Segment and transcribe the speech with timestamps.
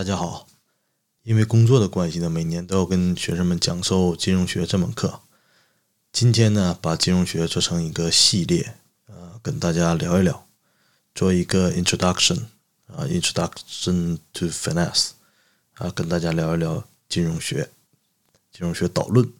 [0.00, 0.46] 大家好，
[1.24, 5.20] 因为工作的关系呢，每年都要跟学生们讲授金融学这门课。
[6.10, 8.76] 今天呢，把金融学做成一个系列，
[9.08, 10.46] 呃，跟大家聊一聊，
[11.14, 12.44] 做一个 introduction
[12.86, 15.10] 啊，introduction to finance
[15.74, 17.70] 啊，跟大家聊一聊金融学，
[18.50, 19.30] 金融学导论。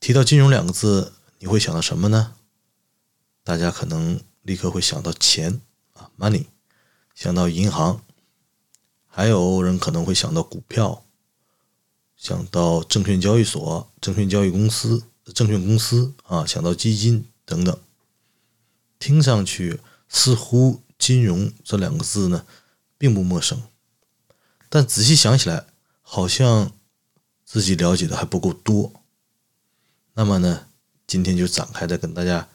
[0.00, 2.36] 提到金融两个字，你会想到什么呢？
[3.44, 5.60] 大家可能立刻会想到钱
[5.92, 6.46] 啊，money，
[7.14, 8.02] 想到银行。
[9.08, 11.04] 还有人可能会想到股票，
[12.16, 15.02] 想到证券交易所、证券交易公司、
[15.34, 17.76] 证券公司啊，想到基金等等。
[18.98, 22.44] 听上去似乎“金融”这两个字呢
[22.96, 23.62] 并不陌生，
[24.68, 25.66] 但仔细想起来，
[26.02, 26.72] 好像
[27.44, 28.92] 自己了解的还不够多。
[30.14, 30.66] 那么呢，
[31.06, 32.48] 今天就展开的跟大家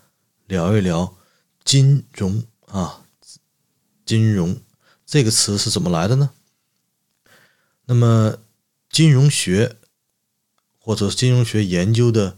[0.47, 1.15] 聊一聊
[1.63, 3.05] 金融啊，
[4.05, 4.59] 金融
[5.05, 6.31] 这个词是怎么来的呢？
[7.85, 8.37] 那么，
[8.89, 9.77] 金融学
[10.79, 12.37] 或者金融学研究的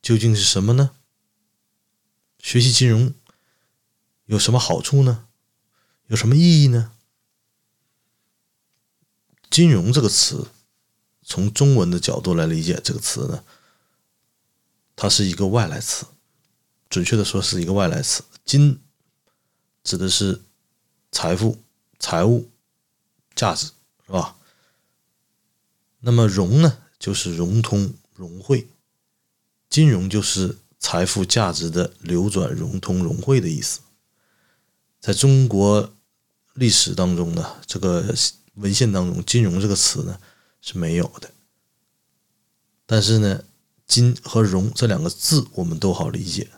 [0.00, 0.90] 究竟是什么呢？
[2.38, 3.14] 学习金融
[4.26, 5.26] 有什么好处呢？
[6.06, 6.92] 有什么意义呢？
[9.50, 10.48] 金融这个词，
[11.22, 13.44] 从中文的角度来理解这个词呢，
[14.94, 16.06] 它是一个外来词，
[16.88, 18.22] 准确的说是一个外来词。
[18.44, 18.80] 金
[19.82, 20.42] 指的是
[21.10, 21.62] 财富、
[21.98, 22.50] 财务、
[23.34, 23.72] 价值，
[24.06, 24.36] 是吧？
[26.06, 28.68] 那么融呢，就是融通、融汇，
[29.70, 33.80] 金融就是财富价值的流转、融通、融汇的意思。
[35.00, 35.94] 在中国
[36.52, 38.14] 历史当中呢，这个
[38.56, 40.18] 文献当中，“金融”这个词呢
[40.60, 41.30] 是没有的。
[42.84, 43.42] 但是呢
[43.88, 46.50] ，“金”和“融”这两个字我们都好理解。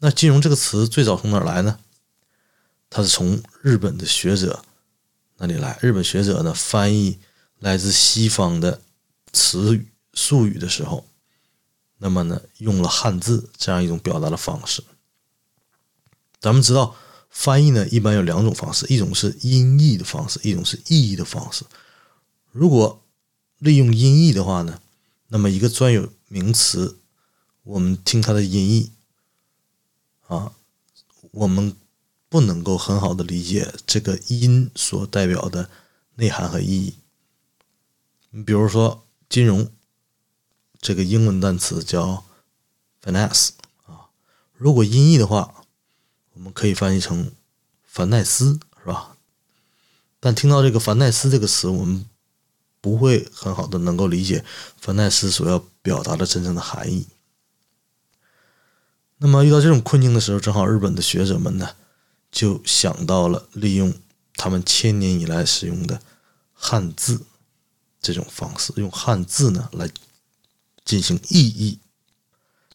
[0.00, 1.78] 那“金融”这个词最早从哪儿来呢？
[2.90, 4.62] 它是从日本的学者
[5.38, 5.78] 那里来。
[5.80, 7.18] 日本学者呢翻译。
[7.62, 8.82] 来自西方的
[9.32, 11.06] 词语、术语的时候，
[11.98, 14.82] 那么呢，用了汉字这样一种表达的方式。
[16.40, 16.96] 咱们知道，
[17.30, 21.64] 翻译呢一般有两种方式，一种是音译的方式，一种是意译的方式。
[22.50, 23.00] 如果
[23.58, 24.80] 利用音译的话呢，
[25.28, 26.98] 那么一个专有名词，
[27.62, 28.90] 我们听它的音译
[30.26, 30.52] 啊，
[31.30, 31.76] 我们
[32.28, 35.70] 不能够很好的理解这个音所代表的
[36.16, 36.94] 内涵和意义。
[38.34, 39.70] 你比如说，金融
[40.80, 42.24] 这个英文单词叫
[43.04, 43.50] finance
[43.84, 44.08] 啊，
[44.54, 45.66] 如果音译的话，
[46.32, 47.30] 我们可以翻译成
[47.84, 49.18] 凡奈斯，是吧？
[50.18, 52.06] 但听到这个凡奈斯这个词，我们
[52.80, 54.42] 不会很好的能够理解
[54.80, 57.08] 凡奈斯所要表达的真正的含义。
[59.18, 61.76] 那么遇到这种困境的时候，正好日本的学者们呢，
[62.30, 63.92] 就想到了利用
[64.36, 66.00] 他们千年以来使用的
[66.54, 67.26] 汉字。
[68.02, 69.88] 这种方式用汉字呢来
[70.84, 71.78] 进行意译，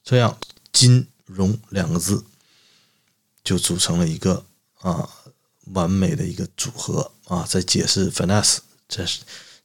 [0.02, 0.40] 这样
[0.72, 2.24] “金融”两个字
[3.44, 4.46] 就组成了一个
[4.80, 5.10] 啊
[5.74, 9.06] 完美的一个组合啊，在解释 “finance” 这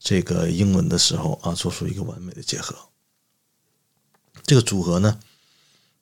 [0.01, 2.77] 这个英文的时候啊，做出一个完美的结合。
[4.45, 5.21] 这个组合呢，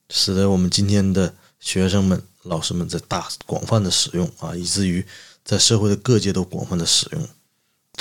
[0.09, 5.06] 使得我们今天的学生们、老师们在大广泛的使用啊，以至于
[5.44, 7.28] 在社会的各界都广泛的使用。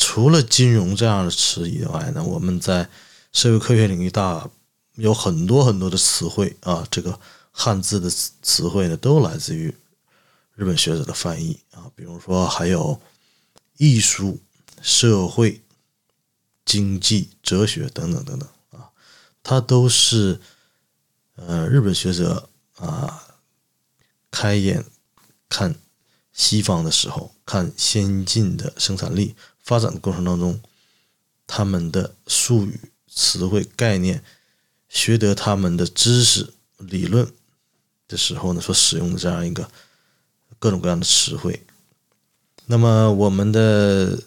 [0.02, 2.90] 除了金融这样的词以外呢，我们在
[3.34, 4.50] 社会科学领域大
[4.96, 7.20] 有很多很多的词汇啊，这个
[7.52, 9.76] 汉字的词词汇呢，都来自于
[10.56, 11.92] 日本学者的翻译啊。
[11.96, 13.00] 比如说还有
[13.76, 14.40] 艺术、
[14.82, 15.62] 社会、
[16.64, 18.88] 经济、哲学等等等等啊，
[19.44, 20.40] 它都是
[21.36, 23.22] 呃日本学者啊
[24.32, 24.86] 开眼
[25.50, 25.76] 看
[26.32, 29.36] 西方的时候，看先进的生产力。
[29.70, 30.60] 发展的过程当中，
[31.46, 34.24] 他们的术语、词汇、概念，
[34.90, 37.32] 学得他们的知识、理论
[38.08, 39.70] 的时候呢，所使用的这样一个
[40.58, 41.64] 各种各样的词汇。
[42.66, 44.20] 那么，我们的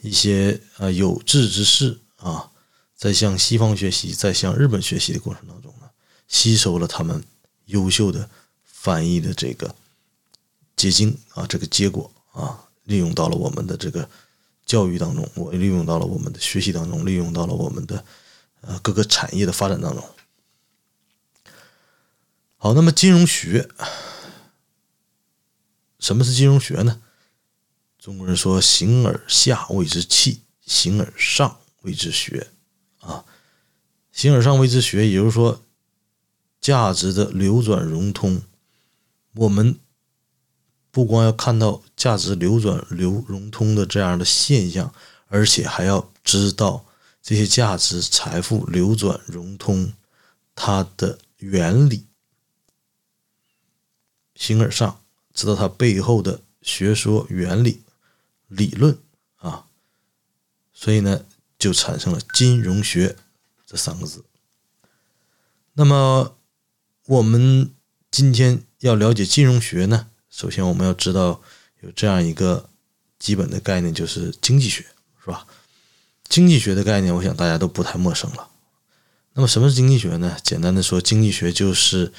[0.00, 2.52] 一些啊有志之士啊，
[2.94, 5.90] 在向西方学习、在向日本学习的过程当中呢，
[6.28, 7.24] 吸收了他们
[7.64, 8.30] 优秀的
[8.62, 9.74] 翻译的这个
[10.76, 12.60] 结晶啊，这个结果啊。
[12.84, 14.08] 利用到了我们的这个
[14.64, 18.04] 教育当中，我利用到了我们的学习当中，利用到了我们的
[18.62, 20.02] 呃各个产业的发展当中。
[22.56, 23.68] 好，那么金融学，
[25.98, 27.02] 什么是金融学呢？
[27.98, 32.48] 中国人说“形而下谓之器，形而上谓之学”。
[33.00, 33.24] 啊
[34.12, 35.62] ，“形而上谓之学”，也就是说，
[36.60, 38.42] 价值的流转融通，
[39.34, 39.78] 我们
[40.94, 44.94] 不光要看到价值流转、流融通的这样的现象，
[45.26, 46.86] 而且还要知道
[47.20, 49.92] 这些价值、财富流转、融通
[50.54, 52.06] 它的原理，
[54.36, 55.00] 形而上，
[55.32, 57.82] 知道它背后的学说原理、
[58.46, 58.96] 理论
[59.38, 59.66] 啊，
[60.72, 61.24] 所以呢，
[61.58, 63.16] 就产生了金融学
[63.66, 64.24] 这三个字。
[65.72, 66.36] 那么，
[67.06, 67.74] 我们
[68.12, 70.10] 今天要了解金融学呢？
[70.34, 71.40] 首先，我们要知道
[71.82, 72.68] 有这样一个
[73.20, 74.84] 基本的概念，就是经济学，
[75.24, 75.46] 是吧？
[76.28, 78.48] 经济学的概念，我想大家都不太陌生了。
[79.34, 80.36] 那么，什么是经济学呢？
[80.42, 82.12] 简单的说，经济学就是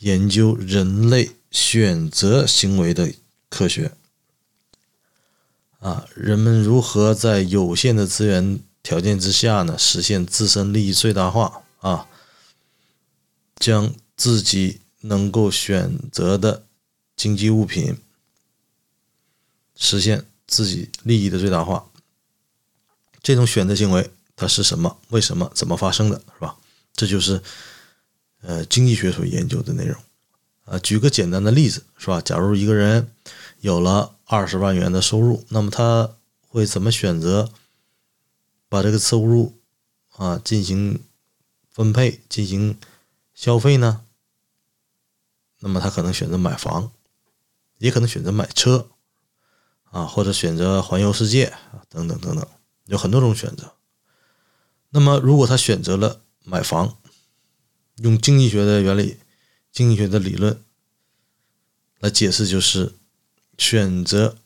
[0.00, 3.10] 研究人类选择行为的
[3.48, 3.92] 科学。
[5.78, 11.62] 啊，人们如何在有限的资源条件之下呢，实现自身利益最大化？
[11.80, 12.06] 啊，
[13.56, 16.66] 将自己能够选择的。
[17.16, 17.96] 经济物品
[19.76, 21.86] 实现自己利益的最大化，
[23.22, 24.98] 这种选择行为它是什么？
[25.08, 25.50] 为什么？
[25.54, 26.18] 怎么发生的？
[26.34, 26.56] 是吧？
[26.94, 27.42] 这就是
[28.40, 29.96] 呃经济学所研究的内容。
[30.64, 32.20] 啊，举个简单的例子，是吧？
[32.20, 33.10] 假如一个人
[33.60, 36.16] 有了二十万元的收入，那么他
[36.48, 37.52] 会怎么选择
[38.68, 39.58] 把这个收入
[40.12, 41.02] 啊进行
[41.70, 42.78] 分配、进行
[43.34, 44.02] 消费呢？
[45.60, 46.92] 那么他可能选择买房。
[47.84, 48.88] 也可能选择买车，
[49.90, 52.48] 啊，或者选择环游世界啊，等等等等，
[52.86, 53.74] 有很多种选择。
[54.88, 56.96] 那么，如果他选择了买房，
[57.96, 59.18] 用经济学的原理、
[59.70, 60.64] 经济学的理论
[61.98, 62.94] 来解释，就是
[63.58, 64.38] 选择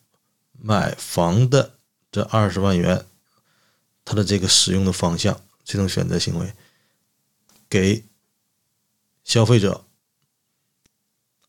[0.51, 1.79] 买房的
[2.11, 3.07] 这二十万元，
[4.05, 6.55] 他的这个使用的方向，这种选择行为，
[7.69, 8.05] 给
[9.23, 9.85] 消费者。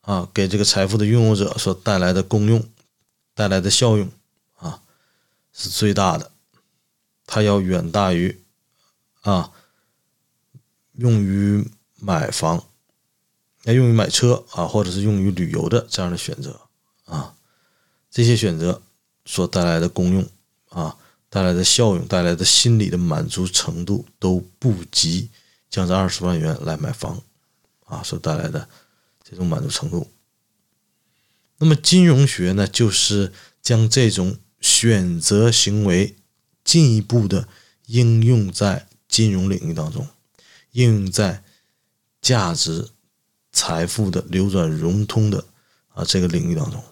[0.10, 2.68] 啊，给这个财富的拥有者所带来的功用、
[3.36, 4.10] 带来的效用
[4.56, 4.82] 啊，
[5.54, 6.32] 是最大的。
[7.28, 8.44] 它要远大于
[9.22, 9.52] 啊，
[10.94, 11.70] 用于
[12.00, 12.64] 买房、
[13.66, 16.60] 要用于买车啊，或者是用于旅游的这样的选择
[17.06, 17.36] 啊，
[18.10, 18.82] 这些选择
[19.26, 20.28] 所带来的功用
[20.70, 20.98] 啊，
[21.30, 25.30] 带来的效用、带来的心理的满足程度都不及
[25.70, 27.22] 将这二十万元来买房
[27.86, 28.68] 啊所带来的。
[29.30, 30.10] 这种满足程度，
[31.60, 33.32] 那么金融学呢，就是
[33.62, 36.16] 将这种选择行为
[36.64, 37.48] 进一步的
[37.86, 40.08] 应用在金融领域当中，
[40.72, 41.44] 应用在
[42.22, 42.90] 价值、
[43.52, 45.46] 财富的流转融通的
[45.90, 46.84] 啊这个领域当中。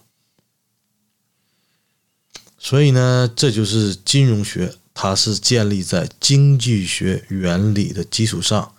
[2.56, 8.74] 所以呢，这就是金融学，它是建立在经济学原理的基础上。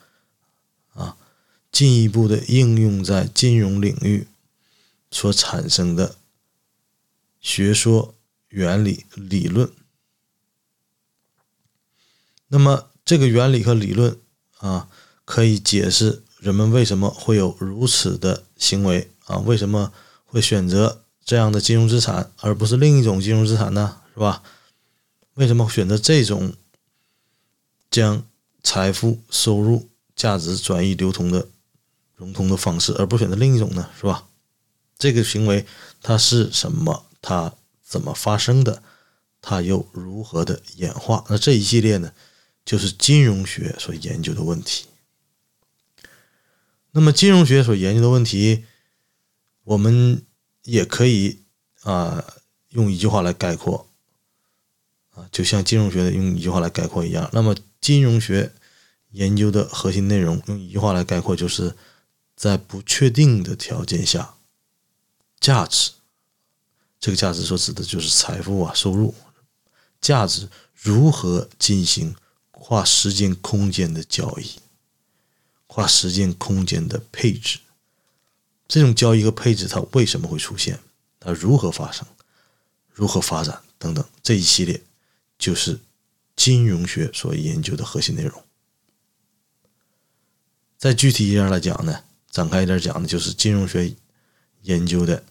[1.71, 4.27] 进一步的应用在金融领域
[5.11, 6.15] 所产生的
[7.39, 8.13] 学说、
[8.49, 9.71] 原理、理论。
[12.47, 14.19] 那么，这个原理和理论
[14.57, 14.89] 啊，
[15.23, 19.37] 可以解释人们为什么会有如此的行为啊？
[19.37, 19.93] 为什么
[20.25, 24.01] 会选择这样的金融资产，而不是另一种金融资产呢？
[24.13, 24.43] 是吧？
[25.35, 26.53] 为什么选择这种
[27.89, 28.25] 将
[28.63, 31.47] 财富、收入、价值转移流通的？
[32.19, 34.27] 融通的方式，而不选择另一种呢，是吧？
[34.97, 35.65] 这个行为
[36.01, 37.05] 它是什么？
[37.21, 38.83] 它怎么发生的？
[39.41, 41.23] 它又如何的演化？
[41.29, 42.11] 那这一系列呢，
[42.65, 44.87] 就是金融学所研究的问题。
[46.91, 48.65] 那么，金融学所研究的问题，
[49.63, 50.25] 我们
[50.63, 51.43] 也可以
[51.83, 52.25] 啊
[52.71, 53.87] 用一句话来概括
[55.11, 57.29] 啊，就像金融学的用一句话来概括一样。
[57.31, 58.51] 那么，金融学
[59.11, 61.73] 研究的核心内容，用一句话来概括就是。
[62.39, 64.35] 在不确定的条件下，
[65.41, 65.91] 价值，
[66.97, 69.13] 这个价值所指的就是财富啊，收入，
[69.99, 72.15] 价值如何进行
[72.51, 74.53] 跨时间空间的交易，
[75.67, 77.59] 跨时间空间的配置，
[78.69, 80.79] 这种交易和配置它为什么会出现，
[81.19, 82.07] 它如何发生，
[82.93, 84.81] 如何发展等等，这一系列
[85.37, 85.77] 就是
[86.37, 88.41] 金融学所研究的核心内容。
[90.77, 92.05] 再具体一点来讲呢？
[92.31, 93.95] 展开一点讲呢，就是金融学
[94.61, 95.23] 研究的，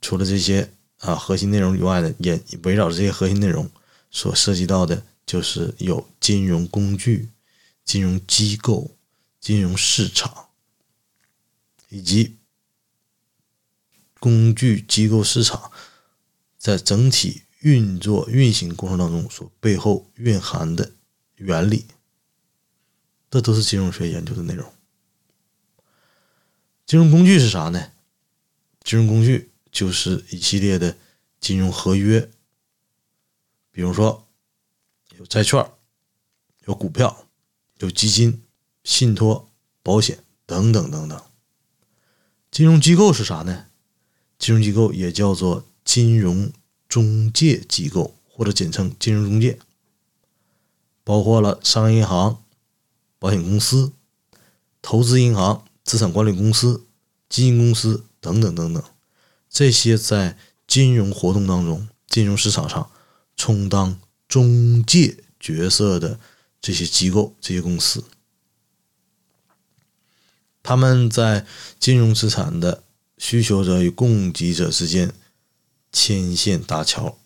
[0.00, 3.68] 除了这些啊核心内容以外呢，也围绕着这些核心内容
[4.10, 7.28] 所涉及到的，就是有金融工具、
[7.84, 8.96] 金融机构、
[9.40, 10.48] 金融市场，
[11.88, 12.36] 以及
[14.18, 15.72] 工具机构市场
[16.56, 20.92] 在整体运作运行过程当中所背后蕴含的
[21.36, 21.86] 原理，
[23.30, 24.72] 这都是金融学研究的内容。
[26.90, 27.92] 金融工具是啥呢？
[28.82, 30.96] 金融工具就是一系列的
[31.38, 32.28] 金融合约，
[33.70, 34.26] 比如说
[35.16, 35.64] 有债券、
[36.66, 37.28] 有股票、
[37.78, 38.42] 有基金、
[38.82, 39.48] 信托、
[39.84, 41.22] 保险等等等等。
[42.50, 43.66] 金融机构是啥呢？
[44.36, 46.52] 金融机构也叫做金融
[46.88, 49.60] 中介机构，或者简称金融中介，
[51.04, 52.42] 包括了商业银行、
[53.20, 53.92] 保险公司、
[54.82, 56.86] 投资银行、资产管理公司、
[57.28, 58.80] 基金公司等等等等，
[59.48, 62.92] 这些在金融活动当中、金融市场上
[63.34, 66.20] 充当中介角色的
[66.60, 68.04] 这些机构、这些公司。
[70.62, 71.44] 他们在
[71.80, 72.84] 金融资产的
[73.18, 75.12] 需求者与供给者之间
[75.90, 77.18] 牵线搭桥，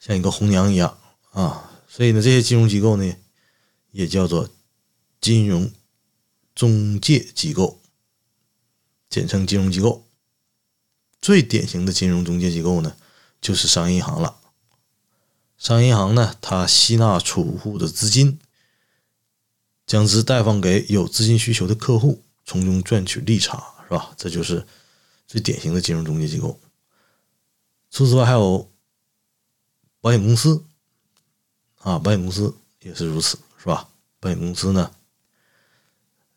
[0.00, 0.98] 像一个红娘一样
[1.30, 1.82] 啊。
[1.86, 3.14] 所以呢，这些金融机构呢，
[3.92, 4.50] 也叫做
[5.20, 5.70] 金融
[6.58, 7.78] 中介机构，
[9.08, 10.04] 简称金融机构。
[11.22, 12.96] 最典型的金融中介机构呢，
[13.40, 14.40] 就是商业银行了。
[15.56, 18.40] 商业银行呢，它吸纳储户的资金。
[19.86, 24.12] 将之贷放给有资金需求的客户，从中赚取利差，是吧？
[24.16, 24.66] 这就是
[25.28, 26.58] 最典型的金融中介机构。
[27.88, 28.68] 除此之外，还有
[30.00, 30.64] 保险公司
[31.76, 33.88] 啊，保险公司也是如此，是吧？
[34.18, 34.90] 保险公司呢，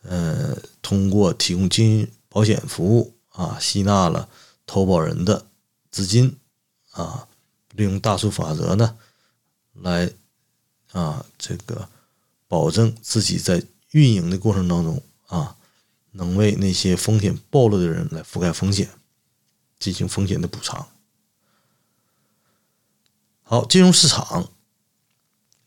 [0.01, 4.29] 呃，通过提供金保险服务啊，吸纳了
[4.65, 5.47] 投保人的
[5.89, 6.37] 资金
[6.91, 7.27] 啊，
[7.75, 8.97] 利用大数法则呢，
[9.73, 10.11] 来
[10.91, 11.89] 啊，这个。
[12.47, 15.55] 保证自己在运营的过程当中啊，
[16.11, 18.89] 能为那些风险暴露的人来覆盖风险，
[19.79, 20.85] 进行风险的补偿。
[23.43, 24.49] 好，金融市场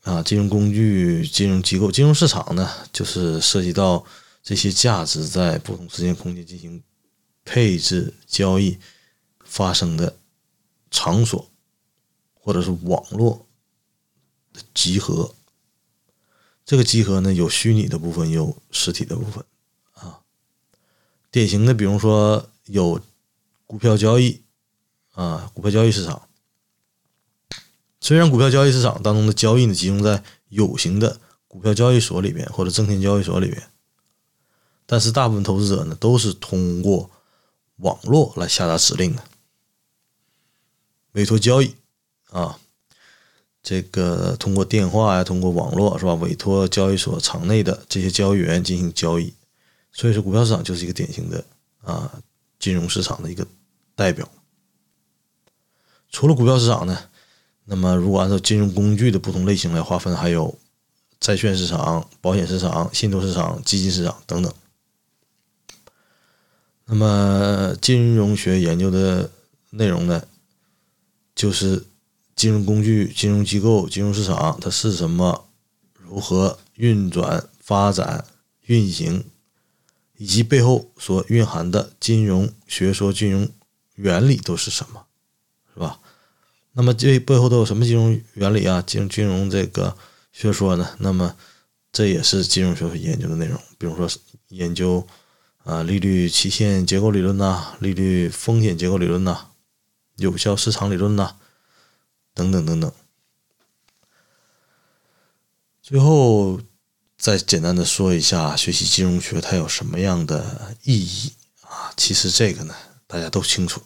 [0.02, 4.04] 啊，金融工具、金融机构、金融市场呢，就是涉及到
[4.44, 6.82] 这些价值在不同时间空间进行
[7.46, 8.78] 配置、交易
[9.42, 10.18] 发生的
[10.90, 11.50] 场所，
[12.34, 13.46] 或者是网络
[14.52, 15.34] 的集合。
[16.66, 19.42] 这个集合呢，有虚拟的部分，有实体的部分，
[19.94, 20.20] 啊，
[21.30, 23.00] 典型的，比如说有
[23.66, 24.42] 股票交易，
[25.12, 26.28] 啊，股票交易市场。
[27.98, 33.70] 虽然股票交易市场当中的交易呢，集中在有形的股票交易所里边或者证券交易所里边，
[34.86, 37.10] 但是大部分投资者呢，都是通过
[37.76, 39.22] 网络来下达指令的，
[41.12, 41.74] 委托交易，
[42.30, 42.58] 啊。
[43.66, 46.12] 这个通过电话呀，通过网络是吧？
[46.16, 49.32] 委托交易所场内的这些交易员进行交易，
[49.90, 51.42] 所以说股票市场就是一个典型的
[51.82, 52.20] 啊
[52.58, 53.46] 金融市场的一个
[53.94, 54.28] 代表。
[56.10, 57.08] 除了股票市场呢，
[57.64, 60.58] 那么如果按照金融工具的不同类型来划分，还有
[61.18, 64.52] 债券市场、保险市场、信托市场、基金市场等等。
[66.86, 69.30] 那么金融学研究的
[69.70, 70.22] 内容呢，
[71.34, 71.84] 就是。
[72.36, 75.46] 金融工具、金融机构、金融市场，它是什么？
[75.96, 78.24] 如何运转、发展、
[78.66, 79.24] 运行，
[80.16, 83.48] 以及背后所蕴含的金融学说、金融
[83.94, 85.06] 原理都是什么？
[85.72, 86.00] 是吧？
[86.72, 88.82] 那么这背后都有什么金融原理啊？
[88.84, 89.96] 金金融这个
[90.32, 90.90] 学说呢？
[90.98, 91.36] 那么
[91.92, 93.56] 这也是金融学说研究的内容。
[93.78, 94.08] 比如说
[94.48, 95.06] 研究
[95.64, 99.48] 啊，利率期限结构理论呐，利率风险结构理论呐，
[100.16, 101.36] 有效市场理论呐。
[102.36, 102.92] 等等等等，
[105.80, 106.60] 最后
[107.16, 111.94] 再简单的说一下，学习金融学它有什么样的意义啊？
[111.96, 112.74] 其实这个呢，
[113.06, 113.82] 大家都清楚，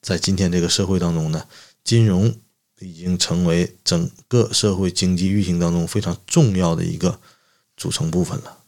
[0.00, 1.46] 在今天这个社会当中呢，
[1.84, 2.34] 金融
[2.80, 7.20] 已经成为整个社会经济运行当中非常重要的一个
[7.76, 8.60] 组成部分了。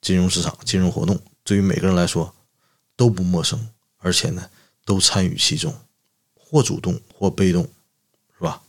[0.00, 2.34] 金融市场、金融活动对于每个人来说
[2.96, 4.50] 都不陌生，而且呢，
[4.84, 5.74] 都参与其中，
[6.34, 7.66] 或主动或被动。
[8.38, 8.60] 是吧？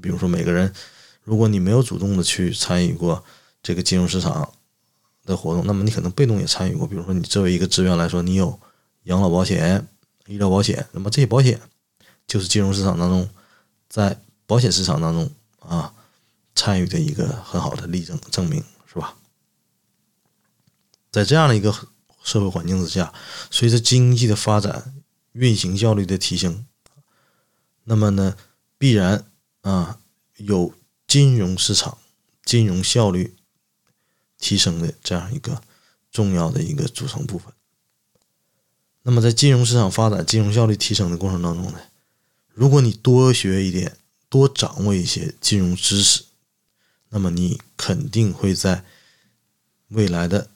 [0.00, 0.72] 比如说，每个人，
[1.24, 3.24] 如果你没有主动的去参与过
[3.60, 4.52] 这个金融市场
[5.24, 6.86] 的活动，那么你可能被动也参与过。
[6.86, 8.60] 比如说，你作为一个职员来说，你有
[9.02, 9.84] 养老保险、
[10.26, 11.60] 医疗保险，那么这些保险
[12.24, 13.28] 就是金融市场当中，
[13.88, 14.16] 在
[14.46, 15.28] 保险市场当中
[15.58, 15.92] 啊
[16.54, 19.16] 参与的一个很好的例证证明，是吧？
[21.10, 21.74] 在这样的一个
[22.26, 23.14] 社会环境之下，
[23.52, 24.92] 随着经济的发展、
[25.30, 26.66] 运行效率的提升，
[27.84, 28.36] 那么呢？
[28.76, 29.24] 必然
[29.62, 30.00] 啊，
[30.36, 30.74] 有
[31.06, 31.98] 金融市场、
[32.44, 33.36] 金融效率
[34.38, 35.62] 提升的这样一个
[36.10, 37.52] 重要的一个组成部分。
[39.02, 41.78] 那么，在金融市场发展、金融效率提升的过程当中呢，
[42.52, 43.96] 如果你多学一点、
[44.28, 46.24] 多掌握一些金融知识，
[47.10, 48.84] 那么你肯定会在
[49.88, 50.50] 未来的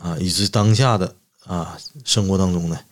[0.00, 1.14] 啊，以及当下的
[1.44, 2.84] 啊生活当中呢，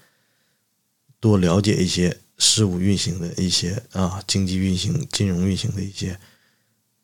[1.19, 6.21] 多了解一些事物运行的一些啊经济运行、金融运行的一些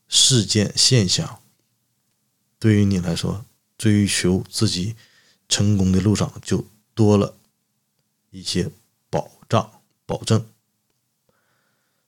[0.07, 1.41] 事件现象，
[2.59, 3.45] 对于你来说，
[3.79, 4.95] 追求自己
[5.49, 7.37] 成功的路上就多了
[8.31, 8.71] 一些
[9.09, 10.47] 保障、保证。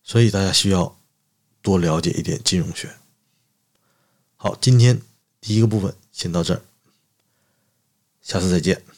[0.03, 0.97] 所以大家需要
[1.63, 2.95] 多了解一点金融学。
[4.37, 5.01] 好，今天
[5.41, 6.63] 第一个部分先到这儿，
[8.27, 8.96] 下次再见。